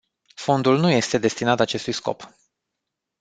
[0.35, 2.35] Fondul nu este destinat acestui scop.